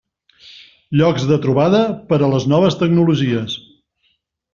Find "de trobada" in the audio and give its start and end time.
1.31-1.81